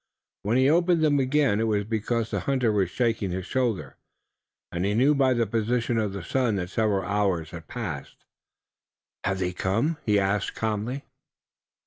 [0.41, 3.97] When he opened them again it was because the hunter was shaking his shoulder,
[4.71, 8.25] and he knew by the position of the sun that several hours had passed.
[9.23, 11.03] "Have they come?" he asked calmly.